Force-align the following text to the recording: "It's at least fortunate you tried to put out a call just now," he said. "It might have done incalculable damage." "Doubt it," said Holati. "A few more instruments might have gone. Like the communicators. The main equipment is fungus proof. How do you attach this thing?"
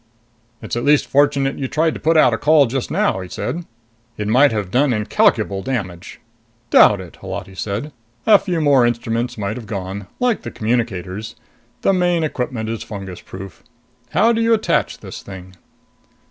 "It's 0.63 0.75
at 0.75 0.83
least 0.83 1.05
fortunate 1.05 1.59
you 1.59 1.67
tried 1.67 1.93
to 1.93 1.99
put 1.99 2.17
out 2.17 2.33
a 2.33 2.37
call 2.39 2.65
just 2.65 2.89
now," 2.89 3.19
he 3.19 3.29
said. 3.29 3.67
"It 4.17 4.27
might 4.27 4.51
have 4.51 4.71
done 4.71 4.93
incalculable 4.93 5.61
damage." 5.61 6.19
"Doubt 6.71 6.99
it," 6.99 7.17
said 7.17 7.21
Holati. 7.21 7.91
"A 8.25 8.39
few 8.39 8.59
more 8.61 8.83
instruments 8.83 9.37
might 9.37 9.57
have 9.57 9.67
gone. 9.67 10.07
Like 10.19 10.41
the 10.41 10.49
communicators. 10.49 11.35
The 11.81 11.93
main 11.93 12.23
equipment 12.23 12.67
is 12.67 12.81
fungus 12.81 13.21
proof. 13.21 13.61
How 14.09 14.33
do 14.33 14.41
you 14.41 14.55
attach 14.55 15.01
this 15.01 15.21
thing?" 15.21 15.53